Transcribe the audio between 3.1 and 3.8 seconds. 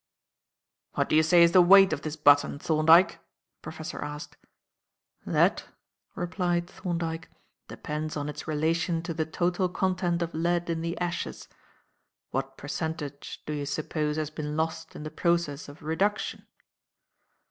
the